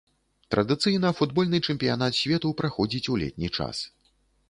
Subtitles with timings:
[0.55, 3.89] Традыцыйна футбольны чэмпіянат свету праходзіць у летні час.